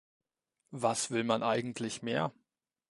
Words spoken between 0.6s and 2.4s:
Was will man eigentlich mehr?